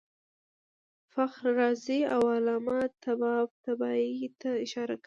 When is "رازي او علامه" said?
1.59-2.79